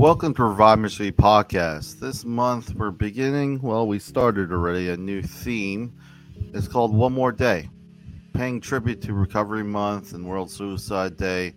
[0.00, 2.00] Welcome to Revive Ministry Podcast.
[2.00, 5.92] This month we're beginning, well, we started already a new theme.
[6.54, 7.68] It's called One More Day,
[8.32, 11.54] paying tribute to Recovery Month and World Suicide Day.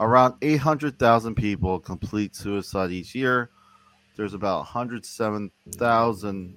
[0.00, 3.50] Around 800,000 people complete suicide each year.
[4.16, 6.54] There's about 107,000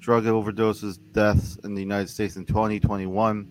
[0.00, 3.46] drug overdoses deaths in the United States in 2021,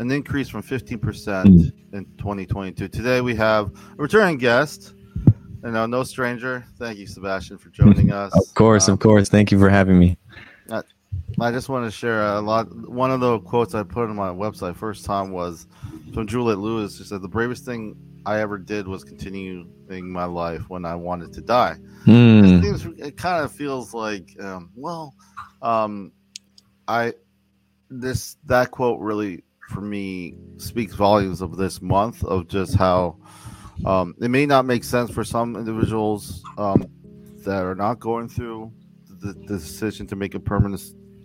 [0.00, 1.96] an increase from 15% hmm.
[1.96, 2.88] in 2022.
[2.88, 4.94] Today we have a returning guest,
[5.64, 6.64] you know, no stranger.
[6.78, 8.32] Thank you, Sebastian, for joining us.
[8.36, 9.28] Of course, Um, of course.
[9.28, 10.18] Thank you for having me.
[11.40, 12.66] I just want to share a lot.
[12.88, 15.66] One of the quotes I put on my website first time was
[16.12, 16.96] from Juliette Lewis.
[16.96, 17.96] She said, "The bravest thing
[18.26, 19.68] I ever did was continuing
[20.12, 21.74] my life when I wanted to die."
[22.04, 22.44] Hmm.
[22.44, 25.14] It, seems, it kind of feels like, um, well,
[25.62, 26.12] um,
[26.86, 27.14] I
[27.90, 33.16] this that quote really for me speaks volumes of this month of just how
[33.84, 36.84] um, it may not make sense for some individuals um,
[37.44, 38.72] that are not going through
[39.20, 40.82] the, the decision to make a permanent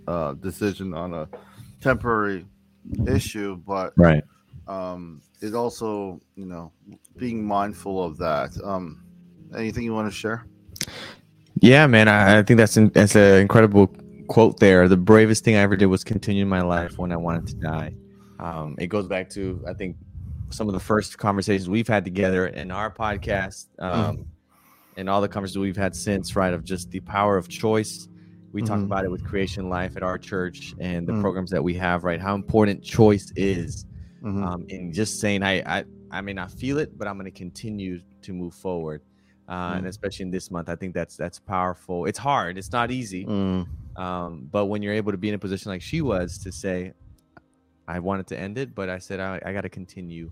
[0.08, 1.30] uh, decision on a
[1.81, 2.45] temporary
[3.08, 4.23] issue, but Right.
[4.67, 6.72] um, it also, you know,
[7.17, 8.52] being mindful of that.
[8.63, 9.03] Um,
[9.56, 10.45] anything you want to share?
[11.61, 12.08] Yeah, man.
[12.08, 13.88] I, I think that's an, that's an incredible
[14.28, 14.88] quote there.
[14.88, 17.94] The bravest thing I ever did was continue my life when I wanted to die.
[18.39, 19.97] Um, it goes back to I think
[20.52, 24.25] some of the first conversations we've had together in our podcast, um,
[24.97, 26.53] and all the conversations we've had since, right?
[26.53, 28.08] Of just the power of choice.
[28.52, 28.86] We talk Mhm.
[28.86, 31.22] about it with Creation Life at our church and the Mm.
[31.22, 32.19] programs that we have, right?
[32.19, 33.86] How important choice is.
[34.23, 34.44] Mhm.
[34.45, 37.38] um, and just saying I, I I may not feel it, but I'm going to
[37.38, 39.02] continue to move forward.
[39.47, 39.89] Uh, And Mm.
[39.89, 42.06] especially in this month, I think that's that's powerful.
[42.06, 42.58] It's hard.
[42.58, 43.25] It's not easy.
[43.25, 43.66] Mm.
[43.95, 46.91] Um, but when you're able to be in a position like she was to say,
[47.95, 50.29] I wanted to end it, but I said I, I got to continue,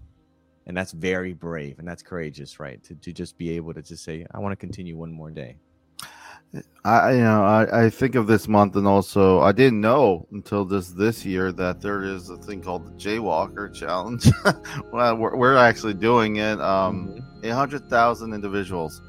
[0.68, 2.82] and that's very brave and that's courageous, right?
[2.84, 5.58] To to just be able to just say I want to continue one more day.
[6.86, 10.64] I you know I, I think of this month and also I didn't know until
[10.64, 14.26] this this year that there is a thing called the Jaywalker Challenge.
[14.94, 16.62] well, we're, we're actually doing it.
[16.62, 17.44] Um, Mhm.
[17.44, 19.02] eight hundred thousand individuals,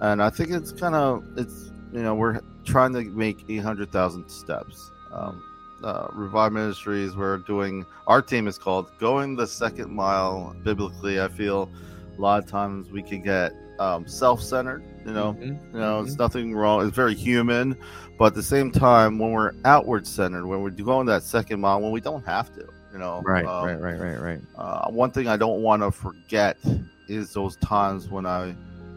[0.00, 3.90] and I think it's kind of it's you know we're trying to make eight hundred
[3.90, 4.90] thousand steps.
[5.12, 5.42] Um,
[5.84, 10.54] uh, Revive Ministries, we're doing our team is called Going the Second Mile.
[10.64, 11.70] Biblically, I feel
[12.16, 14.82] a lot of times we can get um, self-centered.
[15.06, 15.72] You know, Mhm.
[15.72, 16.84] you know, it's nothing wrong.
[16.86, 17.76] It's very human,
[18.18, 21.80] but at the same time, when we're outward centered, when we're going that second mile,
[21.80, 24.40] when we don't have to, you know, Right, um, right, right, right, right.
[24.56, 26.58] uh, one thing I don't want to forget
[27.06, 28.54] is those times when I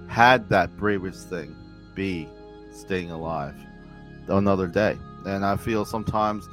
[0.08, 1.56] had that bravest thing
[1.96, 2.28] be
[2.74, 3.54] staying alive
[4.28, 4.98] another day.
[5.26, 6.50] And I feel sometimes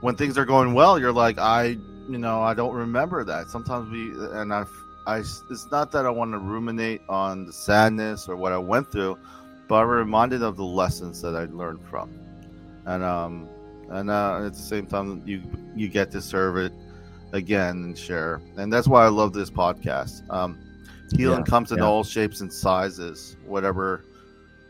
[0.00, 3.48] when things are going well, you're like, I, you know, I don't remember that.
[3.48, 4.64] Sometimes we, and I,
[5.06, 8.90] I, it's not that I want to ruminate on the sadness or what I went
[8.90, 9.18] through,
[9.68, 12.10] but I'm reminded of the lessons that I learned from.
[12.86, 13.48] And, um,
[13.88, 15.42] and uh, at the same time, you
[15.76, 16.72] you get to serve it
[17.32, 18.40] again and share.
[18.56, 20.28] And that's why I love this podcast.
[20.30, 20.58] Um,
[21.16, 21.84] healing Yeah, comes in yeah.
[21.84, 24.04] all shapes and sizes, whatever.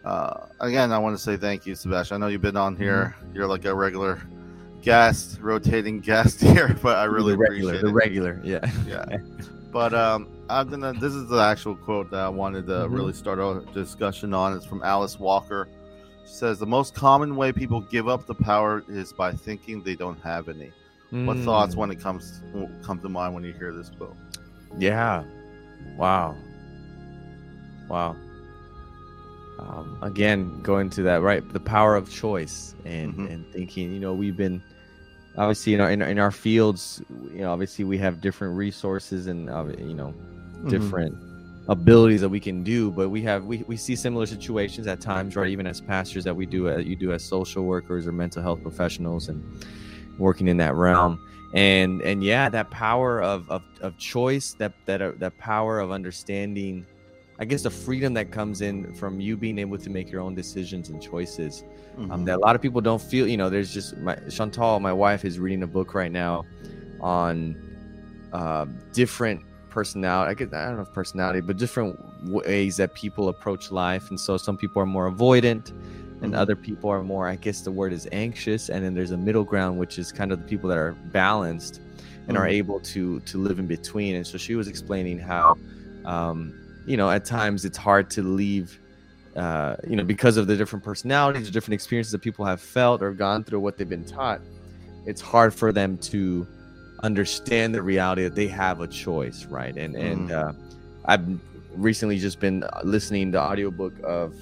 [0.05, 2.17] Uh, again, I want to say thank you, Sebastian.
[2.17, 3.17] I know you've been on here.
[3.19, 3.37] Mm-hmm.
[3.37, 4.21] You're like a regular
[4.83, 7.93] guest, rotating guest here, but I really the regular, appreciate the it.
[7.93, 8.71] regular, yeah.
[8.87, 9.19] yeah.
[9.73, 10.93] But um, I'm gonna.
[10.95, 12.95] This is the actual quote that I wanted to Mhm.
[12.97, 14.55] really start a discussion on.
[14.57, 15.69] It's from Alice Walker.
[16.25, 19.95] She says the most common way people give up the power is by thinking they
[19.95, 20.73] don't have any.
[21.11, 21.79] What thoughts Mm.
[21.79, 22.43] when it comes
[22.83, 24.17] come to mind when you hear this quote?
[24.79, 25.23] Yeah.
[25.97, 26.35] Wow.
[27.89, 28.17] Wow.
[29.59, 33.31] Um, again, going to that right, the power of choice and Mhm.
[33.33, 33.93] and thinking.
[33.93, 34.61] You know, we've been
[35.39, 37.03] obviously in our in, our- in our fields.
[37.33, 40.15] You know, obviously we have different resources and uh, you know
[40.59, 40.69] Mm-hmm.
[40.71, 41.15] different
[41.69, 45.35] abilities that we can do but we have we, we see similar situations at times
[45.37, 48.41] right even as pastors that we do uh, you do as social workers or mental
[48.41, 49.43] health professionals and
[50.17, 51.19] working in that realm
[51.55, 55.91] and and yeah that power of of, of choice that that uh, that power of
[55.91, 56.87] understanding
[57.39, 60.35] i guess the freedom that comes in from you being able to make your own
[60.35, 61.63] decisions and choices
[62.11, 62.27] um, Mhm.
[62.27, 65.25] that a lot of people don't feel you know there's just my chantal my wife
[65.25, 66.45] is reading a book right now
[67.01, 67.57] on
[68.33, 69.41] uh, different
[69.71, 74.09] personality i guess i don't know if personality but different ways that people approach life
[74.11, 75.73] and so some people are more avoidant
[76.23, 76.39] and Mhm.
[76.39, 79.45] other people are more i guess the word is anxious and then there's a middle
[79.45, 81.81] ground which is kind of the people that are balanced
[82.27, 82.53] and are Mhm.
[82.53, 85.57] able to to live in between and so she was explaining how
[86.07, 86.55] um,
[86.87, 88.79] you know at times it's hard to leave
[89.37, 93.03] uh, you know because of the different personalities or different experiences that people have felt
[93.03, 94.41] or gone through what they've been taught
[95.05, 96.47] it's hard for them to
[97.03, 99.77] understand the reality that they have a choice right?
[99.77, 100.53] And and uh,
[101.07, 101.27] i've
[101.75, 104.35] recently just been uh, listening to audiobook of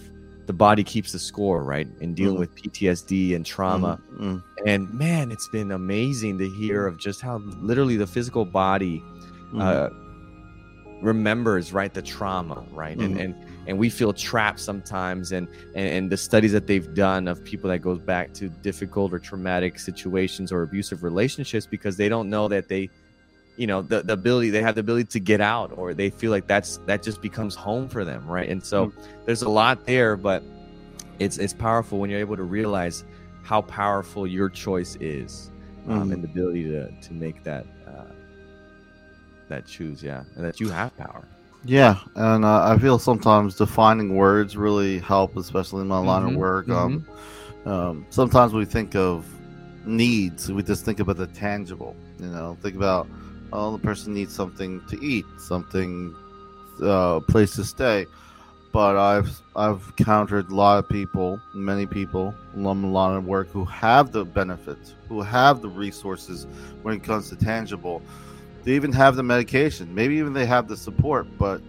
[0.47, 1.89] the body keeps the score right?
[2.01, 2.41] In dealing Mhm.
[2.41, 3.99] with ptsd and trauma.
[4.21, 9.03] Mm, and man it's been amazing to hear of just how literally the physical body
[9.53, 9.89] mm, uh,
[11.03, 13.21] remembers right the trauma right and, Mhm.
[13.25, 13.35] and
[13.67, 17.69] and we feel trapped sometimes and, and and the studies that they've done of people
[17.71, 22.49] that goes back to difficult or traumatic situations or abusive relationships because they don't know
[22.49, 22.89] that they
[23.57, 26.31] you know the, the ability they have the ability to get out or they feel
[26.31, 28.93] like that's that just becomes home for them right and so
[29.27, 30.43] there's a lot there but
[31.19, 33.05] it's it's powerful when you're able to realize
[33.43, 35.51] how powerful your choice is
[35.89, 36.15] um, Mhm.
[36.15, 37.67] and the ability to to make that
[39.55, 41.29] that choose yeah and that you have power
[41.65, 46.33] Yeah, and uh, I feel sometimes defining words really help, especially in my line Mhm,
[46.35, 46.71] of work.
[46.71, 47.05] Um,
[47.67, 49.27] um, sometimes we think of
[49.85, 51.97] needs, we just think about the tangible.
[52.19, 53.09] You know, think about
[53.53, 56.15] oh, the person needs something to eat, something,
[56.83, 58.07] uh, place to stay.
[58.73, 63.49] But I've I've encountered a lot of people, many people, in my line of work
[63.51, 66.47] who have the benefits, who have the resources
[66.83, 68.03] when it comes to tangible.
[68.65, 69.95] They even have the medication.
[69.95, 71.61] Maybe even they have the support, but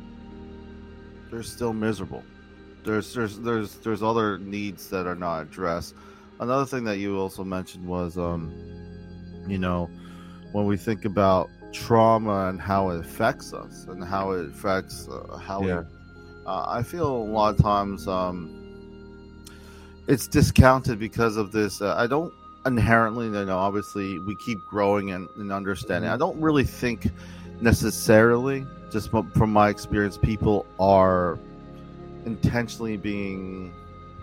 [1.30, 2.24] they're still miserable.
[2.83, 5.95] There's there's there's there's other needs that are not addressed.
[6.39, 8.53] Another thing that you also mentioned was um
[9.47, 9.89] you know
[10.53, 15.38] when we think about trauma and how it affects us and how it affects uh,
[15.38, 15.81] how Yeah.
[15.81, 18.62] we, uh, I feel a lot of times um
[20.07, 22.33] it's discounted because of this uh, I don't
[22.65, 27.07] inherently you know obviously we keep growing and, and understanding i don't really think
[27.62, 31.38] necessarily just from, my experience people are
[32.25, 33.71] intentionally being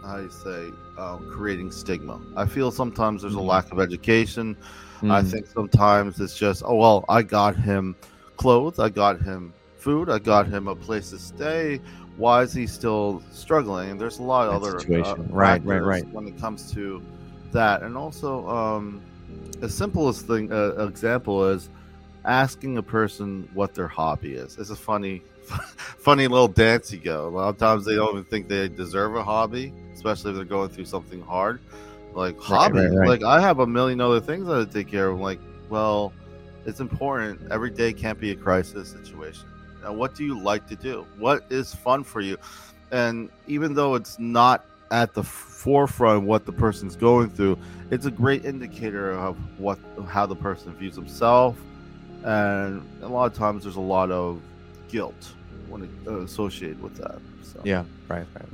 [0.04, 3.46] how do you say uh, creating stigma i feel sometimes there's a Mhm.
[3.46, 4.56] lack of education
[5.04, 5.30] I Mm.
[5.32, 7.96] think sometimes it's just, oh well, I got him
[8.36, 11.80] clothes, I got him food, I got him a place to stay.
[12.16, 13.90] Why is he still struggling?
[13.90, 16.04] And there's a lot of That other uh, Right, right, right.
[16.12, 17.02] when it comes to
[17.52, 19.00] that, and also um,
[19.60, 21.68] the simplest thing uh, example is
[22.24, 24.58] asking a person what their hobby is.
[24.58, 27.28] It's a funny, funny little dance you go.
[27.28, 30.44] A lot of times they don't even think they deserve a hobby, especially if they're
[30.44, 31.60] going through something hard.
[32.14, 33.08] Like hobby, right, right.
[33.08, 35.20] like I have a million other things that I take care of.
[35.20, 35.40] Like,
[35.70, 36.12] well,
[36.66, 37.50] it's important.
[37.50, 39.46] Every day can't be a crisis situation.
[39.82, 41.06] Now, what do you like to do?
[41.18, 42.36] What is fun for you?
[42.92, 47.58] And even though it's not at the forefront of what the person's going through,
[47.90, 51.56] it's a great indicator of what how the person views himself.
[52.22, 54.40] And a lot of times, there's a lot of
[54.88, 55.32] guilt
[55.68, 57.18] when it, uh, associated with that.
[57.42, 57.60] So.
[57.64, 58.48] yeah right right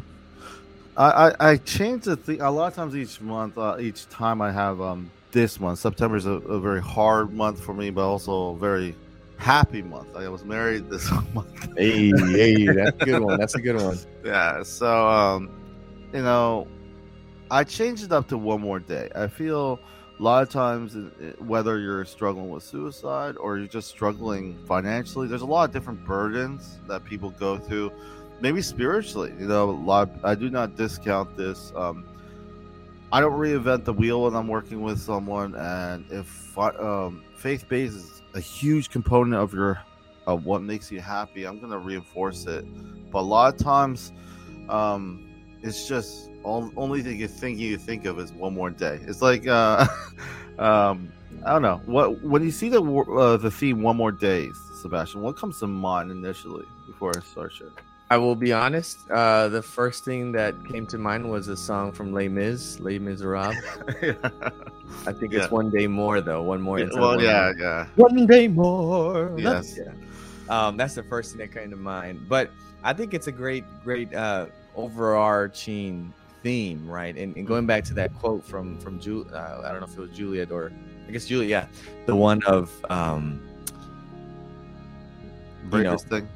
[0.96, 3.58] I, I, I change the thing a lot of times each month.
[3.58, 5.80] Uh, each time I have um this month.
[5.80, 8.94] September is a, a very hard month for me, but also a very
[9.36, 10.16] happy month.
[10.16, 11.68] I was married this month.
[11.76, 14.62] hey hey that's a good one that's a good one Yeah.
[14.62, 15.50] So um,
[16.12, 16.66] you know,
[17.50, 19.10] I changed it up to one more day.
[19.14, 19.80] I feel
[20.18, 25.28] a lot of times, uh, whether you're struggling with suicide or you're just struggling financially,
[25.28, 27.92] there's a lot of different burdens that people go through.
[28.40, 30.10] Maybe spiritually, you know, a lot.
[30.22, 31.72] I do not discount this.
[31.74, 32.04] Um,
[33.10, 37.96] I don't reinvent the wheel when I'm working with someone, and if um, faith based
[37.96, 39.80] is a huge component of your
[40.26, 42.64] of what makes you happy, I'm gonna reinforce it.
[43.10, 44.12] But a lot of times,
[44.68, 45.27] um,
[45.62, 49.00] it's just all, only thing you think you think of is one more day.
[49.02, 49.86] It's like uh,
[50.58, 51.12] um,
[51.44, 55.22] I don't know what when you see the uh, the theme "One More Days," Sebastian.
[55.22, 57.68] What comes to mind initially before I start shit?
[58.10, 58.98] I will be honest.
[59.10, 62.98] Uh, the first thing that came to mind was a song from Les Mis, Les
[62.98, 63.54] Miserables.
[65.06, 65.42] I think Yeah.
[65.42, 66.42] it's one day more though.
[66.42, 66.78] One more.
[66.78, 67.56] instead of well, one yeah, more.
[67.58, 67.86] yeah.
[67.96, 69.34] One day more.
[69.36, 69.74] Yes.
[69.74, 69.92] That's, yeah.
[70.48, 72.26] Um, that's the first thing that came to mind.
[72.30, 72.50] But
[72.82, 74.46] I think it's a great, great uh,
[74.78, 77.16] overarching theme, right?
[77.16, 79.98] And, and going back to that quote from from Ju- uh, I don't know if
[79.98, 80.72] it was Juliette or
[81.06, 81.66] I guess Juliette, yeah,
[82.06, 83.40] the one of um,
[85.70, 86.28] Bravest thing.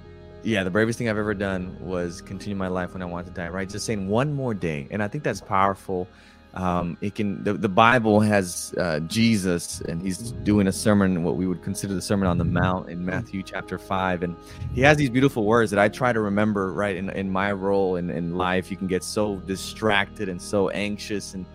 [0.43, 3.33] yeah, the bravest thing I've ever done was continue my life when I wanted to
[3.35, 3.69] die, right?
[3.69, 4.89] Just saying one more day.
[4.91, 6.07] And I think that's powerful.
[6.55, 11.37] Um, it can, the, the Bible has uh, Jesus and he's doing a sermon, what
[11.37, 14.23] we would consider the Sermon on the Mount in Matthew chapter 5.
[14.23, 14.37] And
[14.75, 16.97] he has these beautiful words that I try to remember, right?
[16.97, 21.35] In, in my role in, in life, you can get so distracted and so anxious
[21.35, 21.47] and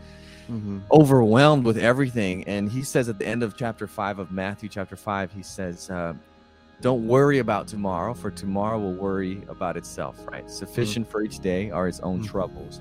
[0.50, 0.80] Mm-hmm.
[0.94, 2.46] overwhelmed with everything.
[2.46, 5.90] And he says at the end of chapter five of Matthew, chapter five, he says,
[5.90, 6.14] uh,
[6.80, 10.50] Don't worry about tomorrow, for tomorrow will worry about itself, right?
[10.50, 12.28] Sufficient for each day are its own Mhm.
[12.30, 12.80] troubles.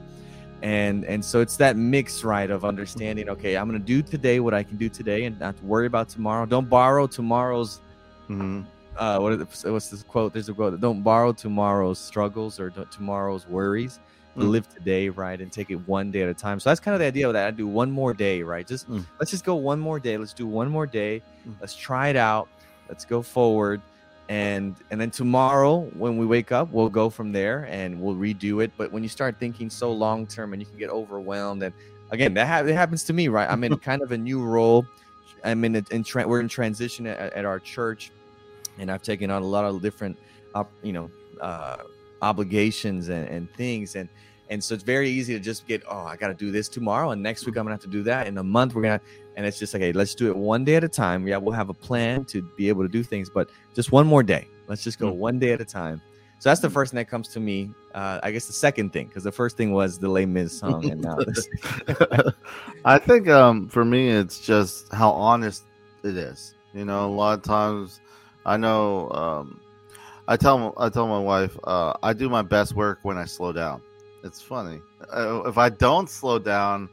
[0.62, 4.54] And and so it's that mix, right, of understanding, okay, I'm gonna do today what
[4.54, 6.46] I can do today and not worry about tomorrow.
[6.46, 7.80] Don't borrow tomorrow's
[8.28, 8.62] Mm-hmm.
[8.96, 10.32] uh, what is it, what's this quote?
[10.32, 14.00] There's a quote: "Don't borrow tomorrow's struggles or tomorrow's worries,
[14.34, 14.50] but Mm.
[14.50, 16.98] live today, right, and take it one day at a time." So that's kind of
[17.00, 17.46] the idea of that.
[17.46, 18.66] I do one more day, right?
[18.66, 19.04] Just Mm.
[19.20, 20.16] let's just go one more day.
[20.16, 21.22] Let's do one more day.
[21.46, 21.54] Mm.
[21.60, 22.48] Let's try it out.
[22.88, 23.80] Let's go forward,
[24.28, 28.62] and and then tomorrow when we wake up, we'll go from there and we'll redo
[28.62, 28.72] it.
[28.76, 31.72] But when you start thinking so long term, and you can get overwhelmed, and
[32.10, 33.48] again, that ha- it happens to me, right?
[33.48, 34.86] I'm in kind of a new role.
[35.44, 38.10] I'm in, a, in tra- we're in transition at, at our church,
[38.78, 40.16] and I've taken on a lot of different,
[40.56, 41.76] op- you know, uh,
[42.20, 44.08] obligations and, and things, and
[44.48, 47.10] and so it's very easy to just get, oh, I got to do this tomorrow,
[47.10, 48.26] and next week I'm gonna have to do that.
[48.26, 49.00] In a month, we're gonna,
[49.36, 51.28] and it's just like, hey, let's do it one day at a time.
[51.28, 54.22] Yeah, we'll have a plan to be able to do things, but just one more
[54.22, 54.48] day.
[54.66, 55.16] Let's just go Mm.
[55.16, 56.00] one day at a time.
[56.38, 57.70] So that's the first thing that comes to me.
[57.94, 60.90] Uh, I guess the second thing, because the first thing was the Les Mis song,
[60.90, 61.48] and now this.
[62.84, 65.64] I think um for me it's just how honest
[66.02, 66.54] it is.
[66.74, 68.00] You know, a lot of times
[68.44, 69.60] I know um
[70.28, 73.52] I tell I tell my wife uh I do my best work when I slow
[73.52, 73.80] down.
[74.24, 74.80] It's funny.
[75.14, 76.88] Uh, if I don't slow down,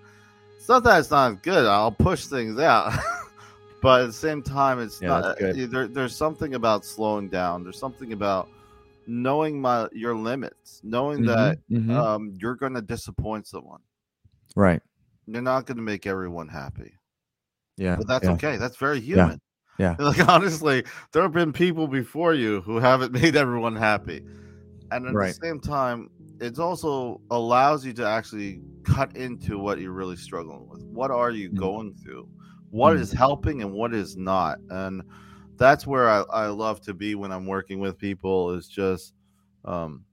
[0.64, 1.66] it's not that it's not good.
[1.66, 2.94] I'll push things out.
[3.82, 5.70] but at the same time it's Yeah, not good.
[5.70, 7.64] there, there's something about slowing down.
[7.64, 8.48] There's something about
[9.06, 12.00] knowing my your limits, knowing that Mhm, mhm.
[12.00, 13.82] um you're going to disappoint someone
[14.56, 14.82] right.
[15.28, 16.94] you're not going to make everyone happy
[17.76, 17.98] Yeah.
[17.98, 18.32] but that's yeah.
[18.36, 19.42] okay that's very human
[19.78, 19.96] Yeah.
[20.00, 24.22] like honestly there have been people before you who haven't made everyone happy
[24.92, 25.28] and at Right.
[25.28, 30.68] the same time it also allows you to actually cut into what you're really struggling
[30.70, 31.56] with what are you Mm.
[31.56, 32.28] going through
[32.72, 33.14] What Mm.
[33.14, 35.04] helping and what is not and
[35.58, 39.14] that's where I, I love to be when i'm working with people is just
[39.66, 40.06] um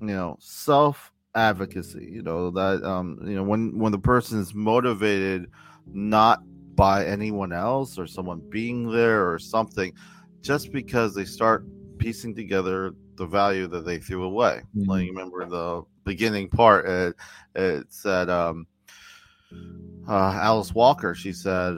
[0.00, 4.54] you know self advocacy you know that um you know when when the person is
[4.54, 5.46] motivated
[5.86, 6.40] not
[6.76, 9.92] by anyone else or someone being there or something
[10.42, 11.66] just because they start
[11.98, 15.06] piecing together the value that they threw away like Mhm.
[15.06, 17.14] you remember the beginning part it,
[17.54, 18.66] it said um
[20.08, 21.76] uh, alice walker she said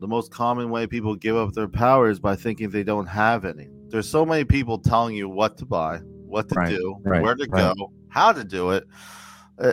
[0.00, 3.44] the most common way people give up their power is by thinking they don't have
[3.44, 7.22] any there's so many people telling you what to buy what to Right, do right,
[7.22, 7.76] where to right.
[7.76, 8.84] go how to do it
[9.58, 9.72] uh,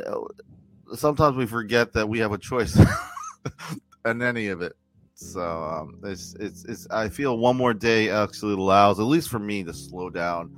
[0.96, 2.78] sometimes we forget that we have a choice
[4.06, 4.74] in any of it.
[5.16, 9.40] So um, it's, it's it's I feel one more day actually allows at least for
[9.40, 10.52] me to slow down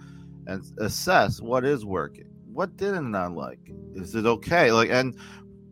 [0.47, 3.59] and assess what is working, what didn't I like,
[3.95, 4.71] is it okay?
[4.71, 5.17] Like and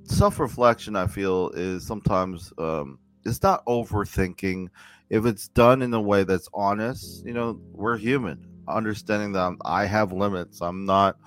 [0.04, 4.68] self reflection, I feel is sometimes um, it's not overthinking.
[5.10, 8.48] If it's done in a way that's honest, you know, we're human.
[8.68, 10.62] Understanding that I'm- I have limits.
[10.62, 11.18] I'm not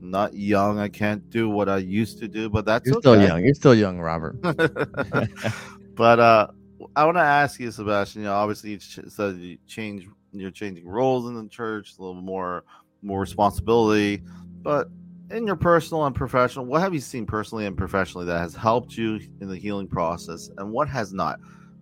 [0.00, 0.78] not young.
[0.78, 3.00] I can't do what I used to do, but that's You're okay.
[3.02, 3.44] still young.
[3.44, 4.36] You're still young, Robert.
[5.94, 6.48] but uh,
[6.96, 8.22] I want to ask you, Sebastian.
[8.22, 10.08] You know, obviously, you said you change.
[10.32, 12.64] You're changing roles in the church, a little more
[13.02, 14.22] more responsibility.
[14.62, 14.88] But
[15.30, 18.96] in your personal and professional, what have you seen personally and professionally that has helped
[18.96, 21.38] you in the healing process, and what has not?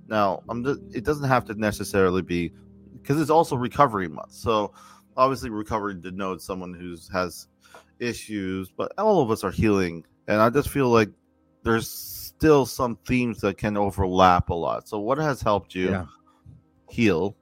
[0.08, 2.52] Now, I'm just, it doesn't have to necessarily be
[3.00, 4.32] because it's also recovery month.
[4.32, 4.72] So
[5.16, 7.48] obviously, recovery denotes someone who's has
[7.98, 11.10] issues, but all of us are healing, and I just feel like
[11.62, 11.88] there's
[12.40, 14.88] still some themes that can overlap a lot.
[14.88, 16.06] So, what has helped you Yeah.
[16.88, 17.36] heal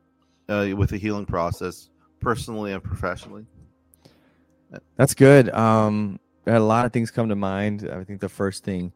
[0.48, 1.88] uh, with the healing process,
[2.20, 3.46] personally and professionally?
[4.96, 5.50] That's good.
[5.50, 7.88] Um, a lot of things come to mind.
[7.92, 8.92] I think the first thing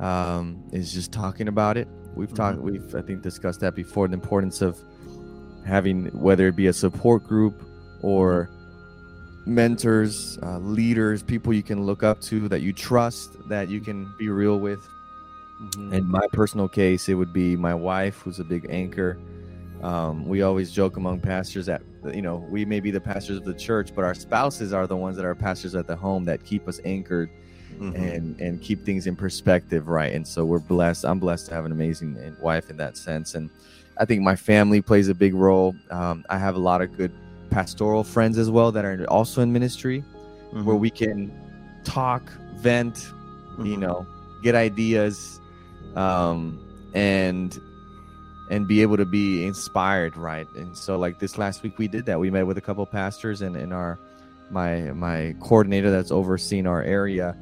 [0.00, 1.86] um, is just talking about it.
[2.16, 2.62] We've talked, Mhm.
[2.62, 4.08] we've I think discussed that before.
[4.08, 4.82] The importance of
[5.64, 7.62] having whether it be a support group
[8.02, 8.48] or
[9.46, 14.10] mentors, uh, leaders, people you can look up to that you trust, that you can
[14.18, 14.80] be real with.
[15.76, 19.18] In my personal case, it would be my wife, who's a big anchor.
[19.82, 21.82] Um, we always joke among pastors that
[22.14, 24.96] you know we may be the pastors of the church, but our spouses are the
[24.96, 27.30] ones that are pastors at the home that keep us anchored
[27.78, 27.94] Mhm.
[27.94, 30.14] and and keep things in perspective, right?
[30.14, 31.04] And so we're blessed.
[31.04, 33.50] I'm blessed to have an amazing uh, wife in that sense, and
[33.98, 35.74] I think my family plays a big role.
[35.90, 37.12] Um, I have a lot of good
[37.50, 40.04] pastoral friends as well that are also in ministry,
[40.52, 40.80] where Mhm.
[40.80, 41.32] we can
[41.84, 43.10] talk, vent,
[43.64, 43.80] you Mhm.
[43.80, 44.06] know
[44.42, 45.38] get ideas
[45.96, 46.58] um
[46.94, 47.60] and
[48.50, 50.46] and be able to be inspired right?
[50.56, 52.18] And so like this last week we did that.
[52.18, 53.98] We met with a couple pastors and and our
[54.50, 57.36] my my coordinator that's overseeing our area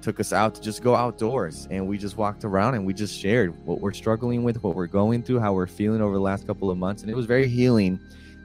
[0.00, 1.66] took us out to just go outdoors.
[1.70, 4.86] And we just walked around and we just shared what we're struggling with what we're
[4.86, 7.02] going through how we're feeling over the last couple of months.
[7.02, 7.98] And it was very healing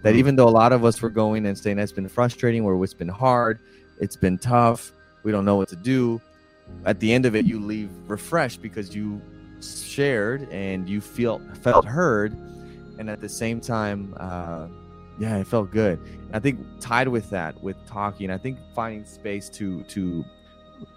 [0.04, 0.18] that Mm.
[0.18, 2.94] even though a lot of us were going and saying it's been frustrating or it's
[2.94, 3.60] been hard
[4.00, 6.22] it's been tough we don't know what to do
[6.86, 9.22] at the end of it you leave refreshed because you
[9.62, 12.34] shared and you feel felt heard
[12.98, 14.68] and at the same time uh,
[15.20, 16.00] Yeah, it felt good.
[16.32, 20.24] I think tied with that, with talking, I think finding space to to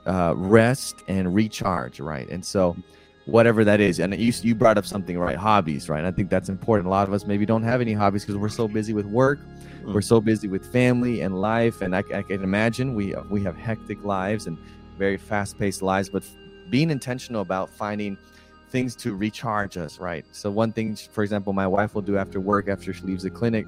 [0.06, 2.28] uh, rest and recharge, right?
[2.28, 2.76] And so,
[3.26, 5.36] whatever that is, and you you brought up something, right?
[5.36, 5.98] Hobbies, right?
[5.98, 6.86] And I think that's important.
[6.86, 9.40] A lot of us maybe don't have any hobbies because we're so busy with work,
[9.40, 9.92] mm.
[9.92, 13.56] we're so busy with family and life, and I, I can imagine we we have
[13.56, 14.56] hectic lives and
[14.98, 16.22] very fast paced lives, but
[16.70, 18.16] being intentional about finding
[18.72, 20.24] things to recharge us, right?
[20.32, 23.30] So one thing, for example, my wife will do after work, after she leaves the
[23.30, 23.66] clinic,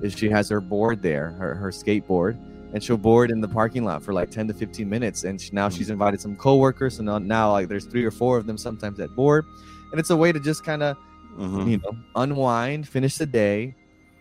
[0.00, 2.38] is she has her board there, her, her skateboard,
[2.72, 5.24] and she'll board in the parking lot for like 10 to 15 minutes.
[5.24, 5.92] And she, now she's mm.
[5.92, 9.10] invited some coworkers, so now, now like there's three or four of them sometimes at
[9.10, 9.44] board,
[9.90, 10.96] and it's a way to just kind of,
[11.36, 11.68] mm-hmm.
[11.68, 13.74] you know, unwind, finish the day.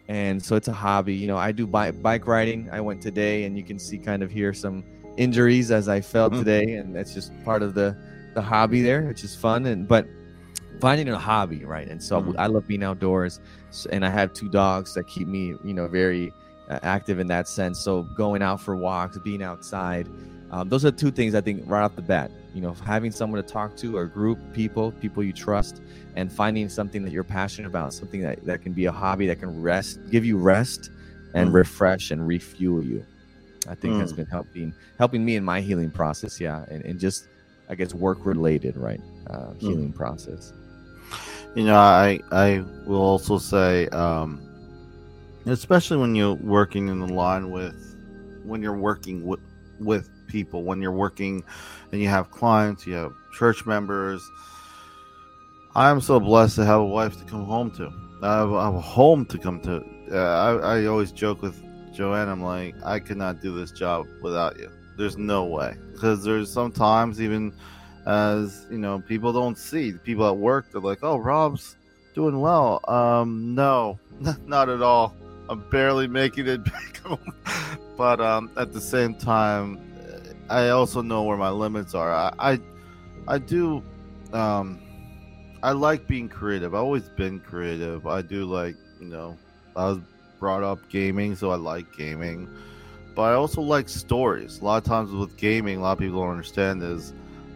[0.10, 1.16] And so it's a hobby.
[1.16, 2.70] You know, I do bike bike riding.
[2.72, 4.84] I went today, and you can see kind of here some
[5.16, 6.44] injuries as I felt mm-hmm.
[6.44, 7.96] today, and that's just part of the
[8.34, 9.66] the hobby there, which is fun.
[9.66, 10.06] And but
[10.80, 11.88] finding a hobby, right?
[11.88, 12.39] And so mm-hmm.
[12.39, 13.39] I love being outdoors,
[13.92, 16.34] and I have two dogs that keep me, you know, very
[16.70, 17.80] uh, active in that sense.
[17.80, 20.08] So going out for walks, being outside,
[20.51, 22.32] um, those are two things I think right off the bat.
[22.53, 25.82] You know, having someone to talk to, or group people, people you trust,
[26.15, 29.39] and finding something that you're passionate about, something that, that can be a hobby that
[29.39, 30.92] can rest, give you rest,
[31.34, 31.53] and mm.
[31.53, 33.03] refresh and refuel you.
[33.68, 34.01] I think mm.
[34.01, 36.39] has been helping helping me in my healing process.
[36.39, 37.27] Yeah, and, and just
[37.70, 39.01] I guess work related, right?
[39.27, 39.96] Uh, healing mm.
[39.96, 40.53] process.
[41.55, 44.41] You know, I I will also say, um,
[45.45, 47.75] especially when you're working in the line with,
[48.43, 49.39] when you're working with
[49.79, 51.43] with people, when you're working,
[51.91, 54.22] and you have clients, you have church members.
[55.75, 57.91] I am so blessed to have a wife to come home to.
[58.24, 59.83] I have, I have a home to come to.
[60.12, 61.62] Uh, I, I always joke with
[61.93, 62.29] Joanne.
[62.29, 64.72] I'm like, I could not do this job without you.
[64.98, 67.53] There's no way because there's sometimes even
[68.05, 69.93] as you know people don't see.
[69.93, 71.77] People at work they're like oh rob's
[72.13, 72.81] doing well.
[72.89, 74.00] Um no
[74.45, 75.15] not at all.
[75.50, 77.33] I'm barely making it back home.
[77.98, 79.89] But um at the same time
[80.50, 82.12] i also know where my limits are.
[82.12, 82.60] I i,
[83.27, 83.81] I do
[84.33, 84.79] um
[85.62, 86.73] i like being creative.
[86.73, 88.06] I've always been creative.
[88.08, 89.38] I do like you know
[89.75, 89.99] i was
[90.39, 92.49] brought up gaming so i like gaming.
[93.15, 94.60] But i also like stories.
[94.60, 97.13] A lot of times with gaming a lot of people don't understand is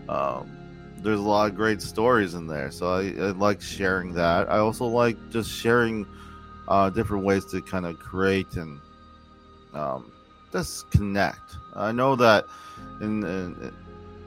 [0.10, 0.52] um,
[0.98, 4.50] there's a lot of great stories in there, so I, I like sharing that.
[4.50, 6.06] I also like just sharing
[6.68, 8.80] uh, different ways to kind of create and
[9.74, 10.12] um,
[10.52, 11.56] just connect.
[11.76, 12.46] I know that
[13.02, 13.22] in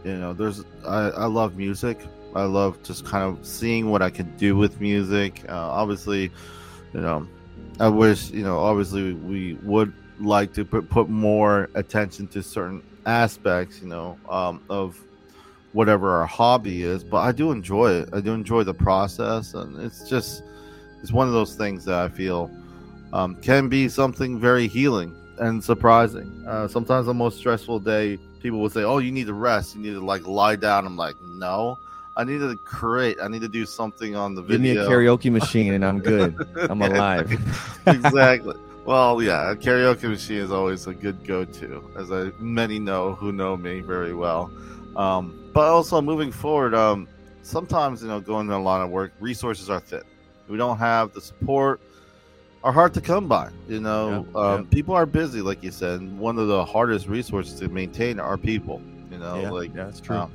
[0.04, 1.98] you know, there's I, I love music.
[2.34, 5.44] I love just kind of seeing what I can do with music.
[5.48, 6.30] Uh, obviously,
[6.94, 7.26] you know,
[7.78, 8.58] I wish you know.
[8.58, 14.62] Obviously, we would like to put, put more attention to certain aspects, you know, um,
[14.70, 14.98] of
[15.72, 18.08] whatever our hobby is but i do enjoy it.
[18.12, 20.42] I do enjoy the process and it's just
[21.02, 22.50] it's one of those things that i feel
[23.12, 26.44] um, can be something very healing and surprising.
[26.46, 29.74] Uh, sometimes the most stressful day people will say oh you need to rest.
[29.74, 30.86] You need to like lie down.
[30.86, 31.78] I'm like no.
[32.16, 33.16] I need to create.
[33.22, 36.00] I need to do something on the video give me a karaoke machine and i'm
[36.00, 36.36] good.
[36.56, 37.30] I'm alive.
[37.86, 38.54] Exactly.
[38.84, 43.32] Well yeah a karaoke machine is always a good go-to as I, many know who
[43.32, 44.50] know me very well.
[44.96, 47.08] Um, but also moving forward, um,
[47.42, 50.02] sometimes you know going to a lot of work, resources are thin.
[50.48, 51.80] We don't have the support,
[52.64, 53.50] are hard to come by.
[53.68, 54.66] You know, yeah, um, yeah.
[54.70, 56.00] people are busy, like you said.
[56.18, 58.80] one of the hardest resources to maintain are people.
[59.10, 60.16] You know, yeah, like yeah, that's true.
[60.16, 60.32] Um,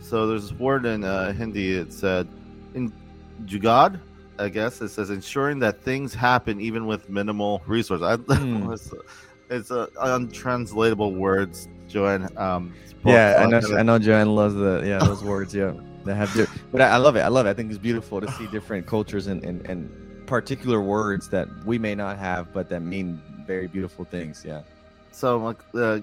[0.00, 1.72] so there's this word in uh, Hindi.
[1.72, 2.28] It said
[2.74, 2.92] in
[3.44, 3.98] Jugad,
[4.38, 8.06] I guess it says ensuring that things happen even with minimal resources.
[8.06, 8.72] I, mm.
[8.72, 8.92] it's,
[9.50, 12.28] it's a untranslatable words, Joanne.
[12.36, 13.60] Um, yeah, I know.
[13.76, 15.54] I know Joanne loves the yeah those words.
[15.54, 15.72] Yeah,
[16.04, 16.48] they have to.
[16.72, 17.20] But I, I, love it.
[17.20, 17.50] I love it.
[17.50, 21.78] I think it's beautiful to see different cultures and, and and particular words that we
[21.78, 24.44] may not have, but that mean very beautiful things.
[24.44, 24.62] Yeah.
[25.12, 25.98] So, like, uh,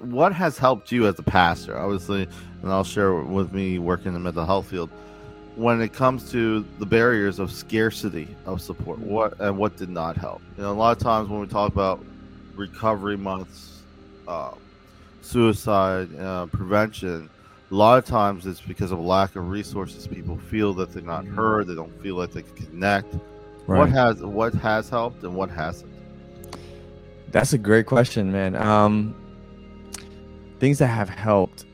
[0.00, 1.76] what has helped you as a pastor?
[1.76, 2.26] Obviously,
[2.62, 4.88] and I'll share with me working in the mental health field.
[5.56, 10.16] When it comes to the barriers of scarcity of support, what and what did not
[10.16, 10.40] help?
[10.56, 12.02] You know, a lot of times when we talk about
[12.54, 13.82] recovery months,
[14.26, 14.52] uh,
[15.26, 17.28] suicide uh, prevention,
[17.70, 20.06] a lot of times it's because of lack of resources.
[20.06, 21.66] People feel that they're not heard.
[21.66, 23.14] They don't feel like they can connect.
[23.66, 23.78] Right.
[23.78, 25.92] What has what has helped and what hasn't?
[27.32, 28.54] That's a great question, man.
[28.54, 29.14] Um,
[30.60, 31.64] things that have helped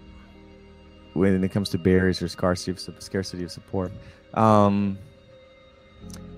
[1.12, 3.93] when it comes to barriers or scarcity of scarcity of support.
[4.33, 4.99] Um,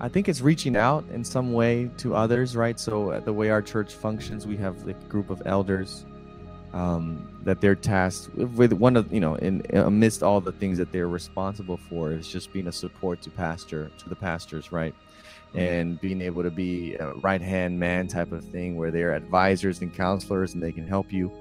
[0.01, 2.77] I think it's reaching out in some way to others, right?
[2.77, 6.05] So uh, the way our church functions, we have like a group of elders
[6.75, 10.91] um, that they're tasked with one of you know in amidst all the things that
[10.91, 14.93] they're responsible for is just being a support to pastor to the pastors right?
[15.53, 19.79] And being able to be a right hand man type of thing where they're advisors
[19.79, 21.31] and counselors and they can help you.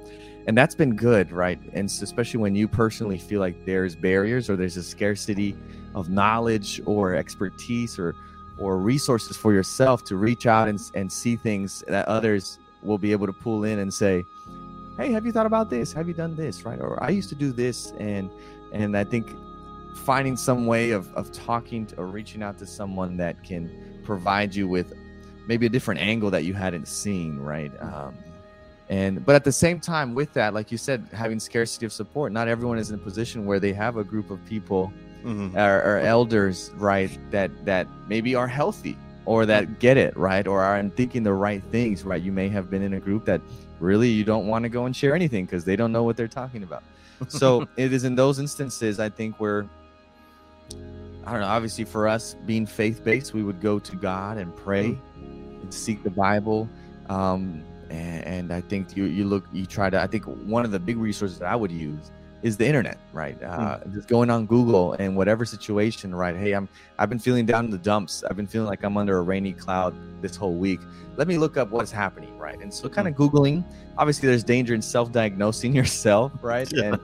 [0.47, 1.59] And that's been good right?
[1.73, 5.57] And especially when you personally feel like there's barriers or there's a scarcity
[5.97, 8.15] of knowledge or expertise or
[8.57, 13.11] or resources for yourself to reach out and, and see things that others will be
[13.11, 14.25] able to pull in and say
[14.97, 15.93] hey have you thought about this?
[15.93, 16.65] Have you done this?
[16.65, 16.81] Right?
[16.81, 18.31] Or i used to do this and
[18.73, 19.29] and i think
[19.95, 23.71] finding some way of, of talking to, or reaching out to someone that can
[24.05, 24.93] provide you with
[25.47, 27.73] maybe a different angle that you hadn't seen right?
[27.81, 28.17] Um,
[28.91, 32.33] and but at the same time with that like you said having scarcity of support
[32.33, 34.93] not everyone is in a position where they have a group of people
[35.25, 35.57] mm-hmm.
[35.57, 40.47] or, or, elders right that that maybe are healthy or that get it right?
[40.47, 42.23] Or are thinking the right things right?
[42.23, 43.41] You may have been in a group that
[43.81, 46.29] really you don't want to go and share anything because they don't know what they're
[46.29, 46.83] talking about
[47.29, 49.67] so it is in those instances i think where
[51.27, 51.47] I don't know.
[51.47, 55.63] Obviously, for us being faith based, we would go to God and pray mm-hmm.
[55.63, 56.69] and seek the Bible.
[57.09, 60.01] Um, and, and, I think you you look you try to.
[60.01, 62.11] I think one of the big resources that I would use
[62.45, 63.43] is the internet, right?
[63.43, 63.95] Uh, mm.
[63.95, 66.37] Just going on Google and whatever situation, right?
[66.37, 68.23] Hey, I'm I've been feeling down in the dumps.
[68.23, 70.81] I've been feeling like I'm under a rainy cloud this whole week.
[71.17, 72.61] Let me look up what's happening, right?
[72.61, 73.31] And so, kind of mm.
[73.31, 73.65] googling.
[73.97, 76.71] Obviously, there's danger in self-diagnosing yourself, right?
[76.71, 76.85] Yeah.
[76.85, 77.01] And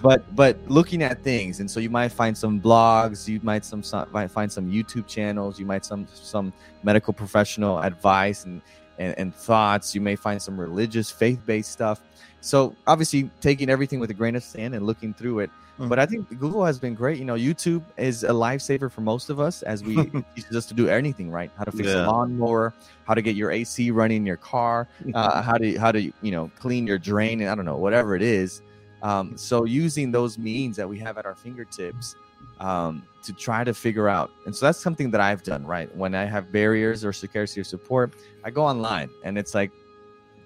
[0.00, 3.82] but but looking at things, and so you might find some blogs, you might some,
[3.82, 6.52] some might find some YouTube channels, you might some some
[6.84, 8.62] medical professional advice and
[8.98, 9.92] and, and thoughts.
[9.92, 12.00] You may find some religious, faith-based stuff
[12.44, 15.50] so obviously taking everything with a grain of sand and looking through it.
[15.50, 15.88] Mm-hmm.
[15.88, 17.18] But I think Google has been great.
[17.18, 19.96] You know, YouTube is a lifesaver for most of us as we
[20.36, 21.50] teaches us to do anything right.
[21.56, 22.04] How to fix yeah.
[22.04, 22.74] a lawnmower,
[23.06, 26.30] how to get your AC running in your car, uh, how to how to you
[26.30, 28.60] know clean your drain, and I don't know whatever it is.
[29.02, 32.14] Um, so using those means that we have at our fingertips
[32.60, 35.66] um, to try to figure out, and so that's something that I've done.
[35.66, 38.12] Right when I have barriers or scarcity of support,
[38.44, 39.72] I go online and it's like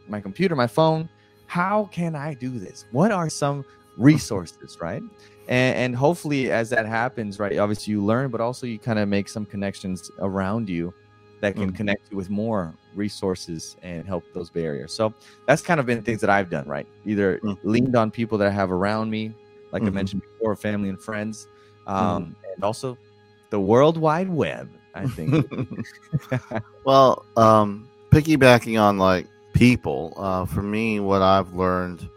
[0.08, 1.08] my computer, my phone
[1.48, 2.84] how can I do this?
[2.92, 3.64] What are some
[3.96, 5.02] resources, right?
[5.48, 9.08] And, and hopefully, as that happens, right, obviously you learn, but also you kind of
[9.08, 10.94] make some connections around you
[11.40, 14.92] that can mm connect you with more resources and help those barriers.
[14.92, 15.14] So
[15.46, 16.86] that's kind of been things that I've done, right?
[17.06, 19.32] Either mm leaned on people that I have around me,
[19.72, 19.88] like mm-hmm.
[19.88, 21.48] I mentioned before, family and friends,
[21.86, 22.98] um, mm and also
[23.50, 24.68] the World Wide Web.
[24.94, 25.48] I think.
[26.84, 30.14] well, um, piggybacking on like people.
[30.16, 32.08] Uh, for me, what I've learned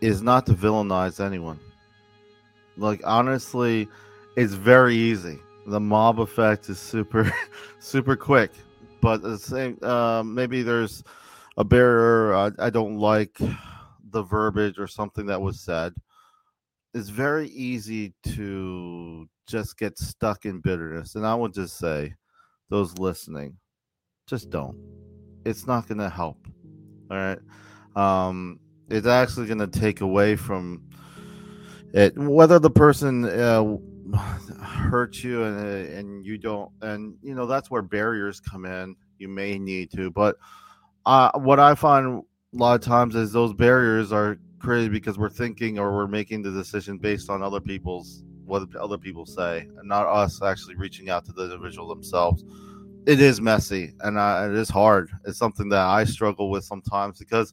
[0.00, 1.60] is not to villainize anyone.
[2.78, 3.88] Like honestly,
[4.36, 5.38] it's very easy.
[5.66, 7.30] The mob effect is super,
[7.78, 8.52] super quick.
[9.02, 11.04] But the same, uh, maybe there's
[11.58, 12.34] a barrier.
[12.34, 13.36] I, I don't like
[14.10, 15.92] the verbiage or something that was said.
[16.94, 21.16] It's very easy to just get stuck in bitterness.
[21.16, 22.14] And I would just say,
[22.70, 23.58] those listening,
[24.26, 25.03] just don't
[25.44, 26.46] it's not going to help.
[27.10, 27.38] All right.
[27.96, 30.82] Um, it's actually going to take away from
[31.92, 32.16] it.
[32.16, 33.76] Whether the person uh,
[34.62, 38.96] hurts you and uh, and you don't, and you know that's where barriers come in.
[39.18, 40.36] You may need to, but
[41.06, 45.30] uh, what I find a lot of times is those barriers are created because we're
[45.30, 49.88] thinking or we're making the decision based on other people's what other people say, and
[49.88, 52.44] not us actually reaching out to the individual themselves
[53.06, 55.10] it is messy and uh, it is hard.
[55.24, 57.52] It's something that I struggle with sometimes because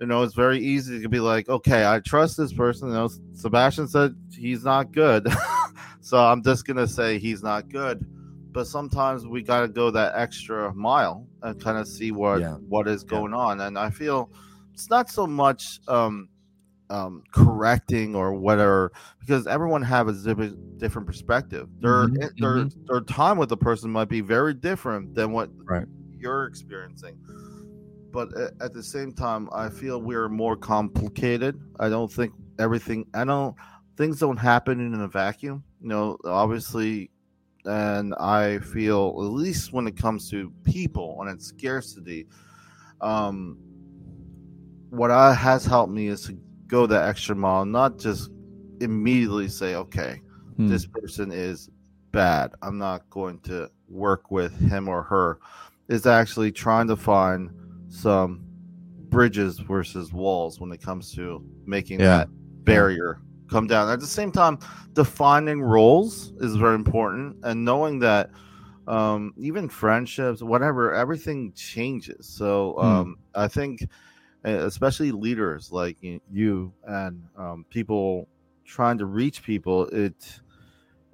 [0.00, 2.88] you know it's very easy to be like, okay, I trust this person.
[2.88, 5.28] You know, Sebastian said he's not good,
[6.00, 8.04] so I'm just gonna say he's not good.
[8.50, 12.54] But sometimes we gotta go that extra mile and kind of see what yeah.
[12.54, 13.38] what is going yeah.
[13.38, 13.60] on.
[13.60, 14.30] And I feel
[14.74, 16.28] it's not so much um,
[16.92, 21.68] um, correcting or whatever because everyone have a different perspective.
[21.80, 22.14] Their mm-hmm.
[22.38, 22.84] their mm-hmm.
[22.86, 25.86] their time with the person might be very different than what right.
[26.18, 27.18] you're experiencing.
[28.12, 28.28] But
[28.60, 31.58] at the same time, I feel we're more complicated.
[31.80, 33.06] I don't think everything.
[33.14, 33.56] I don't
[33.96, 35.64] things don't happen in a vacuum.
[35.80, 37.10] You know, obviously,
[37.64, 42.26] and I feel at least when it comes to people and its scarcity,
[43.00, 43.56] um,
[44.90, 46.36] what I, has helped me is to
[46.72, 48.30] go that extra mile, not just
[48.80, 50.22] immediately say, okay,
[50.56, 50.68] hmm.
[50.68, 51.70] this person is
[52.12, 52.50] bad.
[52.62, 55.38] I'm not going to work with him or her.
[55.88, 57.50] Is actually trying to find
[57.88, 58.42] some
[59.10, 62.18] bridges versus walls when it comes to making yeah.
[62.18, 62.28] that
[62.64, 63.90] barrier come down.
[63.90, 64.58] At the same time,
[64.94, 68.30] defining roles is very important and knowing that
[68.88, 72.26] um, even friendships, whatever, everything changes.
[72.26, 72.86] So hmm.
[72.86, 73.86] um, I think
[74.44, 78.28] especially leaders like you and um, people
[78.64, 80.40] trying to reach people it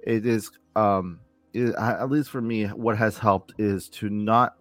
[0.01, 1.19] it is um,
[1.53, 4.55] is, at least for me, what has helped is to not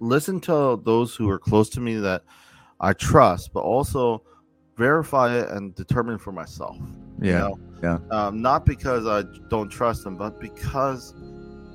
[0.00, 2.22] listen to those who are close to me that
[2.80, 4.22] I trust, but also
[4.76, 6.76] verify it and determine for myself.
[7.20, 7.30] Yeah.
[7.30, 7.58] You know?
[7.82, 7.98] Yeah.
[8.10, 11.14] Um, not because I don't trust them, but because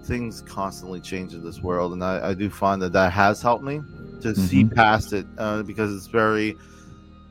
[0.06, 3.64] things constantly change in this world, and I, I do find that that has helped
[3.64, 3.82] me
[4.22, 4.76] to see Mhm.
[4.76, 6.56] past it uh, because it's very.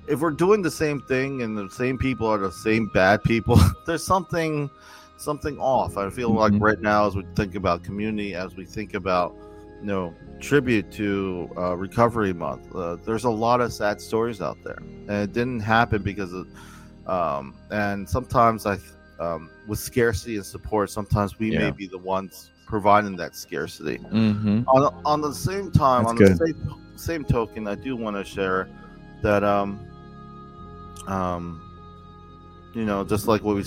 [0.09, 3.59] If we're doing the same thing and the same people are the same bad people,
[3.87, 4.71] there's something
[5.19, 5.97] something off.
[5.97, 6.61] I feel like Mhm.
[6.61, 9.35] right now, as we think about community, as we think about
[9.81, 14.59] you know tribute to uh, Recovery Month, uh, there's a lot of sad stories out
[14.63, 16.47] there, and it didn't happen because of.
[17.07, 18.79] Um, and sometimes I,
[19.21, 23.99] um, with scarcity and support, sometimes we may be the ones providing that scarcity.
[23.99, 24.63] Mm-hmm.
[24.69, 26.39] On, on the same time, That's on good.
[26.39, 28.69] the same, same token, I do want to share
[29.23, 29.81] that um,
[31.07, 31.63] um,
[32.75, 33.65] you know, just like what we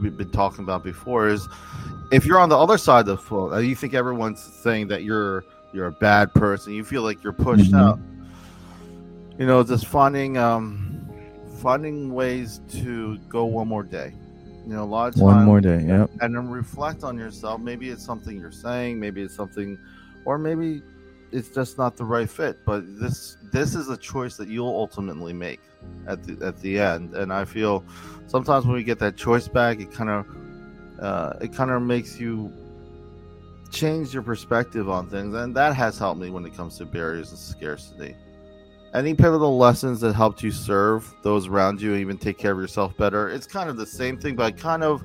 [0.00, 1.46] we've been talking about before, is
[2.10, 5.04] if you're on the other side of the phone, and you think everyone's saying that
[5.04, 7.78] you're you're a bad person, you feel like you're pushed Mhm.
[7.78, 8.00] out.
[9.38, 11.08] You know, just finding um,
[11.62, 14.14] finding ways to go one more day.
[14.66, 15.82] You know, a lot of times One more day.
[15.86, 16.10] Yep.
[16.20, 17.60] and then reflect on yourself.
[17.60, 19.78] Maybe it's something you're saying, maybe it's something,
[20.24, 20.82] or maybe
[21.32, 22.58] it's just not the right fit.
[22.66, 25.60] But this this is a choice that you'll ultimately make
[26.06, 27.14] at the at the end.
[27.14, 27.84] And I feel
[28.26, 30.26] sometimes when we get that choice back, it kind of
[31.00, 32.52] uh, it kind of makes you
[33.70, 37.30] change your perspective on things, and that has helped me when it comes to barriers
[37.30, 38.14] and scarcity.
[38.92, 42.58] Any pivotal lessons that helped you serve those around you, and even take care of
[42.58, 43.28] yourself better?
[43.28, 45.04] It's kind of the same thing, but kind of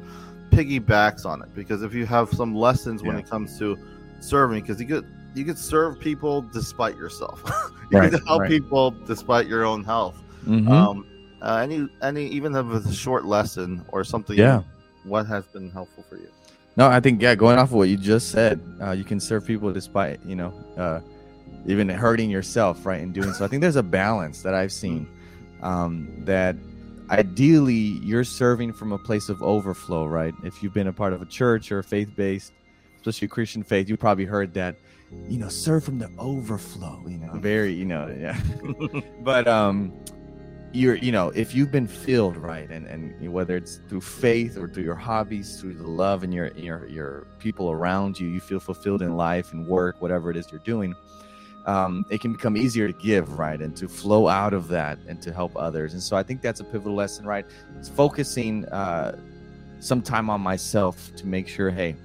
[0.50, 3.78] piggybacks on it because if you have some lessons when it comes to
[4.22, 7.44] serving, because you could you could serve people despite yourself.
[7.92, 8.50] you Right, could help right.
[8.50, 10.22] people despite your own health.
[10.48, 10.70] Mhm.
[10.70, 11.06] Um,
[11.42, 14.38] uh, any any even it's a short lesson or something.
[14.38, 14.64] Yeah.
[15.04, 16.30] What has been helpful for you?
[16.78, 19.46] No, I think yeah, going off of what you just said, uh, you can serve
[19.46, 21.02] people despite you know uh,
[21.66, 23.02] even hurting yourself, right?
[23.02, 25.08] In doing so, I think there's a balance that I've seen
[25.62, 26.56] um, that
[27.10, 30.34] ideally you're serving from a place of overflow, right?
[30.44, 32.54] If you've been a part of a church or a faith based,
[32.98, 34.76] especially Christian faith, you probably heard that,
[35.28, 37.04] you know, serve from the overflow.
[37.08, 38.40] You know, very you know yeah.
[39.24, 39.94] but um
[40.76, 44.68] you're you know if you've been filled right and and whether it's through faith or
[44.68, 48.60] through your hobbies through the love and your your your people around you you feel
[48.60, 50.94] fulfilled in life and work whatever it is you're doing
[51.66, 55.22] um, it can become easier to give right and to flow out of that and
[55.22, 57.46] to help others and so i think that's a pivotal lesson right
[57.78, 59.18] it's focusing uh,
[59.80, 61.96] some time on myself to make sure hey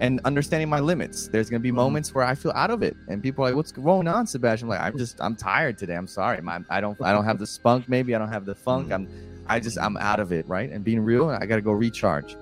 [0.00, 1.28] and understanding my limits.
[1.28, 1.76] There's gonna be Mhm.
[1.76, 4.66] moments where I feel out of it, and people are like, "What's going on, Sebastian?"
[4.66, 5.94] I'm like, "I'm just, I'm tired today.
[5.96, 6.40] I'm sorry.
[6.42, 7.88] My, I don't, I don't have the spunk.
[7.88, 8.92] Maybe I don't have the funk.
[8.92, 9.08] I'm,
[9.46, 10.70] I just, I'm out of it, right?
[10.70, 12.36] And being real, I gotta go recharge.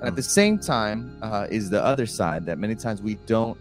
[0.00, 3.56] And at the same time, uh, is the other side that many times we don't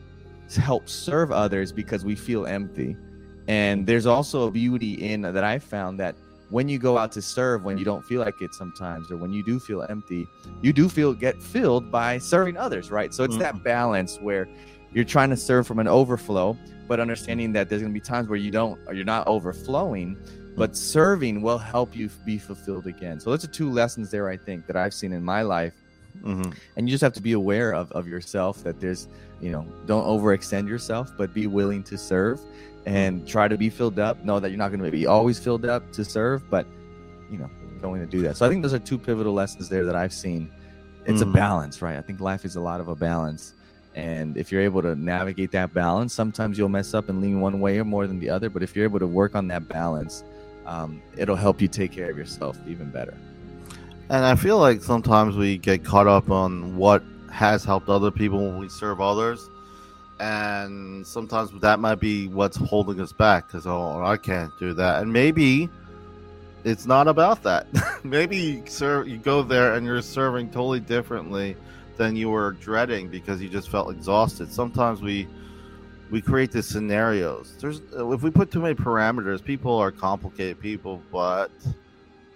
[0.55, 2.95] help serve others because we feel empty.
[3.47, 6.15] And there's also a beauty in that I found that
[6.49, 9.33] when you go out to serve, when you don't feel like it sometimes, or when
[9.33, 10.27] you do feel empty,
[10.61, 13.13] you do feel get filled by serving others, right?
[13.13, 13.63] So it's that mm-hmm.
[13.63, 14.47] balance where
[14.93, 18.29] you're trying to serve from an overflow, but understanding that there's going to be times
[18.29, 20.15] where you don't, or you're not overflowing,
[20.55, 20.75] but mm-hmm.
[20.75, 23.19] serving will help you be fulfilled again.
[23.19, 25.73] So those are two lessons there, I think, that I've seen in my life.
[26.25, 26.51] Mm-hmm.
[26.75, 29.07] And you just have to be aware of, of yourself that there's,
[29.41, 32.41] you know, don't overextend yourself, but be willing to serve
[32.85, 34.23] and try to be filled up.
[34.23, 36.65] Know that you're not going to be always filled up to serve, but,
[37.31, 37.49] you know,
[37.81, 38.37] going to do that.
[38.37, 40.49] So I think those are two pivotal lessons there that I've seen.
[41.05, 41.29] It's Mhm.
[41.29, 41.97] a balance, right?
[41.97, 43.53] I think life is a lot of a balance.
[43.93, 47.59] And if you're able to navigate that balance, sometimes you'll mess up and lean one
[47.59, 48.49] way or more than the other.
[48.49, 50.23] But if you're able to work on that balance,
[50.65, 53.13] um, it'll help you take care of yourself even better.
[54.09, 58.37] And I feel like sometimes we get caught up on what has helped other people
[58.37, 59.49] when we serve others.
[60.19, 65.01] And sometimes that might be what's holding us back because, oh, I can't do that.
[65.01, 65.69] And maybe
[66.63, 67.67] it's not about that.
[68.03, 71.57] maybe you, serve, you go there and you're serving totally differently
[71.97, 74.51] than you were dreading because you just felt exhausted.
[74.51, 75.27] Sometimes we
[76.11, 77.55] we create these scenarios.
[77.59, 81.51] There's if we put too many parameters, people are complicated people, but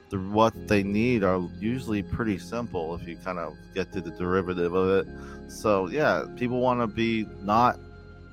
[0.10, 4.12] the what they need are usually pretty simple if you kind of get to the
[4.12, 5.08] derivative of it.
[5.52, 7.80] So yeah, people want to be not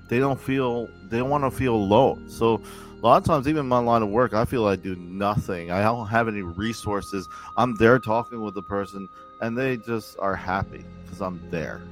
[0.08, 2.28] they don't feel they don't want to feel alone.
[2.28, 2.60] So
[2.92, 5.70] a lot of times even in my line of work, I feel I do nothing.
[5.70, 7.28] I don't have any resources.
[7.56, 9.08] I'm there talking with the person
[9.40, 11.82] and they just are happy because I'm there.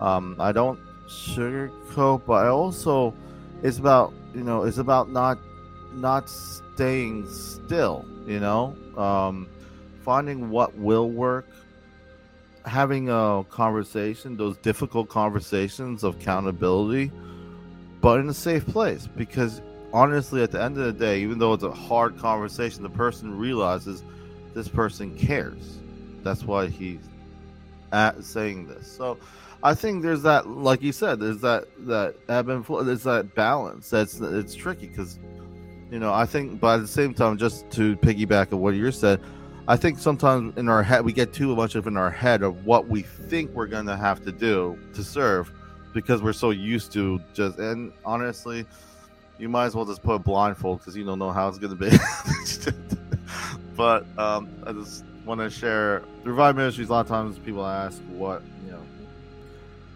[0.00, 3.14] Um, I don't sugarcoat, but I also
[3.62, 5.38] it's about you know it's about not
[5.94, 8.04] not staying still.
[8.26, 9.48] You know, um,
[10.02, 11.46] finding what will work
[12.66, 17.10] having a conversation, those difficult conversations of accountability,
[18.00, 19.06] but in a safe place.
[19.06, 19.60] Because
[19.92, 23.36] honestly, at the end of the day, even though it's a hard conversation, the person
[23.36, 24.02] realizes
[24.54, 25.78] this person cares.
[26.22, 27.00] That's why he's
[27.92, 28.90] at saying this.
[28.90, 29.18] So
[29.62, 32.82] I think there's that, like you said, there's that that ebb and flow.
[32.82, 33.90] There's that balance.
[33.90, 35.18] That's it's tricky because
[35.94, 38.90] you know I think, but at the same time, just to piggyback on what you
[38.90, 39.20] said,
[39.68, 42.66] I think sometimes in our head we get too much of in our head of
[42.66, 45.52] what we think we're gonna have to do to serve
[45.92, 48.66] because we're so used to just and honestly
[49.38, 51.76] you might as well just put a blindfold because you don't know how it's gonna
[51.76, 51.90] be
[53.76, 56.88] but um, I just want to share the Revive Ministries.
[56.88, 58.82] A lot of times people ask what you know.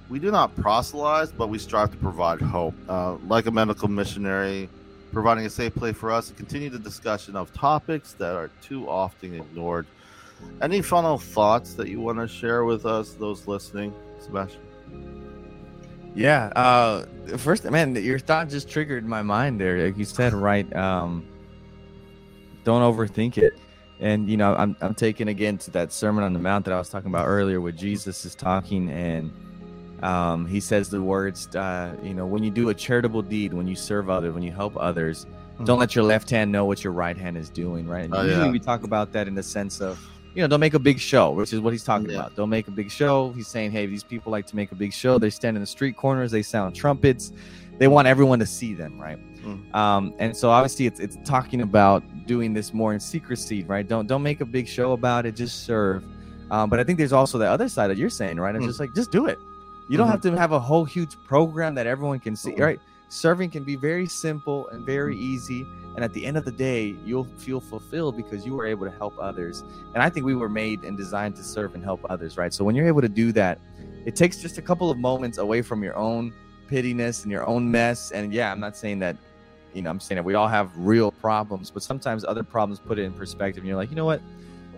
[0.08, 2.74] We do not proselytize, but we strive to provide hope.
[2.88, 4.68] Uh, like a medical missionary,
[5.12, 8.88] providing a safe place for us to continue the discussion of topics that are too
[8.88, 9.86] often ignored.
[10.62, 14.60] Any final thoughts that you want to share with us, those listening, Sebastian?
[16.14, 16.46] Yeah.
[16.54, 19.86] Uh, first, man, your thought just triggered my mind there.
[19.86, 20.74] Like you said, right?
[20.74, 21.26] Um,
[22.64, 23.58] don't overthink it
[24.00, 26.78] and you know i'm, I'm taking again to that sermon on the mount that i
[26.78, 29.32] was talking about earlier where jesus is talking and
[30.02, 33.66] um, he says the words uh, you know when you do a charitable deed when
[33.66, 35.64] you serve others when you help others mm-hmm.
[35.64, 38.22] don't let your left hand know what your right hand is doing right and oh,
[38.22, 38.50] usually yeah.
[38.50, 39.98] we talk about that in the sense of
[40.34, 42.16] you know don't make a big show which is what he's talking yeah.
[42.16, 44.76] about don't make a big show he's saying hey these people like to make a
[44.76, 47.32] big show they stand in the street corners they sound trumpets
[47.78, 49.74] they want everyone to see them right Mm.
[49.74, 53.86] Um, and so obviously it's it's talking about doing this more in secrecy, right?
[53.86, 55.36] Don't don't make a big show about it.
[55.36, 56.04] Just serve.
[56.50, 58.54] Um, but I think there's also the other side that you're saying, right?
[58.54, 58.68] It's mm.
[58.68, 59.38] just like just do it.
[59.88, 60.12] You don't mm-hmm.
[60.12, 62.80] have to have a whole huge program that everyone can see, right?
[63.08, 65.66] Serving can be very simple and very easy.
[65.96, 68.92] And at the end of the day, you'll feel fulfilled because you were able to
[68.92, 69.64] help others.
[69.94, 72.52] And I think we were made and designed to serve and help others, right?
[72.52, 73.58] So when you're able to do that,
[74.04, 76.34] it takes just a couple of moments away from your own
[76.70, 78.10] pittiness and your own mess.
[78.10, 79.16] And yeah, I'm not saying that
[79.74, 82.98] you know, I'm saying that we all have real problems, but sometimes other problems put
[82.98, 83.62] it in perspective.
[83.62, 84.20] And you're like, you know what?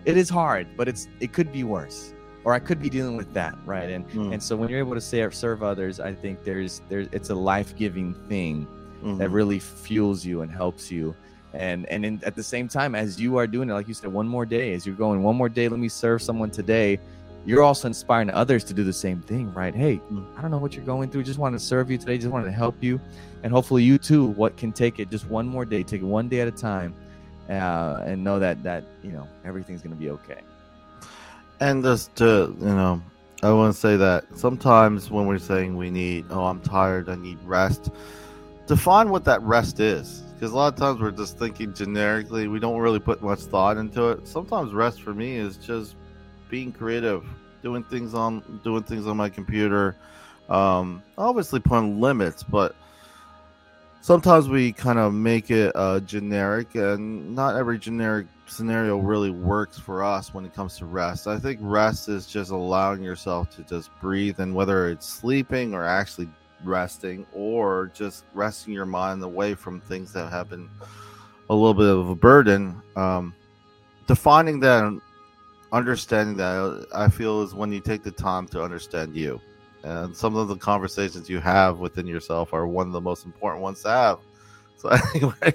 [0.05, 3.33] It is hard, but it's it could be worse, or I could be dealing with
[3.33, 3.89] that, right?
[3.89, 4.33] And mm.
[4.33, 7.35] and so when you're able to say serve others, I think there's there's it's a
[7.35, 9.17] life giving thing mm-hmm.
[9.17, 11.15] that really fuels you and helps you.
[11.53, 14.11] And and in, at the same time, as you are doing it, like you said,
[14.11, 16.99] one more day, as you're going, one more day, let me serve someone today
[17.45, 19.73] you're also inspiring others to do the same thing, right?
[19.73, 20.25] Hey, mm.
[20.37, 21.23] I don't know what you're going through.
[21.23, 22.17] Just want to serve you today.
[22.17, 22.99] Just wanted to help you,
[23.43, 24.25] and hopefully you too.
[24.25, 26.93] What can take it just one more day, take it one day at a time,
[27.49, 30.41] uh, and know that that you know everything's gonna be okay.
[31.61, 33.01] And just to you know,
[33.43, 37.15] I want to say that sometimes when we're saying we need, oh, I'm tired, I
[37.15, 37.91] need rest.
[38.65, 42.47] Define what that rest is, because a lot of times we're just thinking generically.
[42.47, 44.27] We don't really put much thought into it.
[44.27, 45.95] Sometimes rest for me is just
[46.49, 47.23] being creative,
[47.61, 49.95] doing things on doing things on my computer.
[50.49, 52.75] Um, obviously putting limits, but
[54.01, 59.79] sometimes we kind of make it uh, generic, and not every generic scenario really works
[59.79, 61.27] for us when it comes to rest.
[61.27, 65.85] I think rest is just allowing yourself to just breathe, and whether it's sleeping or
[65.85, 66.29] actually
[66.63, 70.69] resting, or just resting your mind away from things that have been
[71.49, 72.81] a little bit of a burden.
[72.95, 73.33] Um,
[74.07, 74.99] defining that
[75.71, 79.39] understanding that I feel is when you take the time to understand you.
[79.83, 83.63] And some of the conversations you have within yourself are one of the most important
[83.63, 84.19] ones to have.
[84.81, 85.53] So anyway,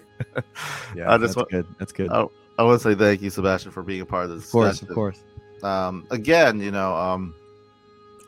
[0.95, 1.67] yeah, I just that's want, good.
[1.81, 2.13] That's good.
[2.13, 2.27] I,
[2.59, 4.45] I, want to say thank you, Sebastian, for being a part of this.
[4.45, 5.21] Of course, of course.
[5.65, 7.35] Um, again, you know, um,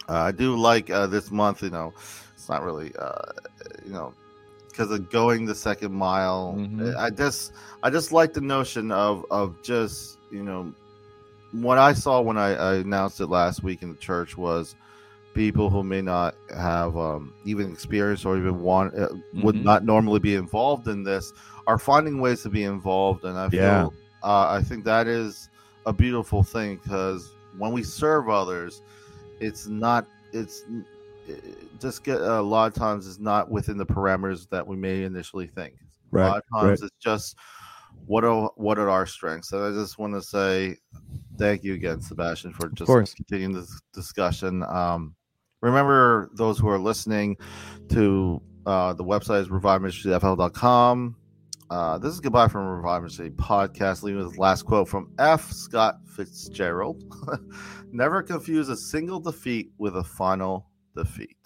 [0.09, 1.63] uh, I do like uh, this month.
[1.63, 1.95] You know,
[2.35, 3.31] it's not really, uh,
[3.87, 4.13] you know,
[4.69, 6.57] because of going the second mile.
[6.59, 6.91] Mm-hmm.
[6.99, 7.53] I just,
[7.85, 10.75] I just like the notion of of just you know
[11.53, 14.75] what I saw when I, I, announced it last week in the church was
[15.39, 19.43] people who may not have um, even experience or even want uh, mm-hmm.
[19.43, 21.33] would not normally be involved in this
[21.69, 23.87] are finding ways to be involved, and I feel yeah.
[24.25, 25.49] uh, I think that is
[25.87, 28.83] a beautiful thing because when we serve others,
[29.39, 30.65] it's not it's
[31.29, 35.05] it just get a lot of times it's not within the parameters that we may
[35.05, 35.75] initially think.
[36.11, 36.87] Right, a lot of times right.
[36.87, 37.37] it's just
[38.07, 39.53] what are what are our strengths?
[39.53, 40.79] And I just want to say
[41.39, 44.65] thank you again, Sebastian, for just continuing this discussion.
[44.65, 45.15] Um,
[45.61, 47.37] remember those who are listening
[47.91, 51.17] to uh, the website is reviveministryfl.com.
[51.71, 54.03] Uh, this is goodbye from Revive Ministry podcast.
[54.03, 55.51] Leaving with the last quote from F.
[55.51, 57.03] Scott Fitzgerald:
[57.93, 61.37] "Never confuse a single defeat with a final defeat."